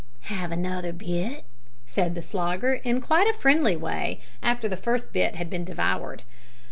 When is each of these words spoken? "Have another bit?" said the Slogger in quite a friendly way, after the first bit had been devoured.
"Have 0.31 0.51
another 0.51 0.93
bit?" 0.93 1.43
said 1.85 2.15
the 2.15 2.23
Slogger 2.23 2.73
in 2.83 3.01
quite 3.01 3.27
a 3.27 3.35
friendly 3.37 3.75
way, 3.75 4.19
after 4.41 4.67
the 4.67 4.75
first 4.75 5.13
bit 5.13 5.35
had 5.35 5.47
been 5.47 5.63
devoured. 5.63 6.23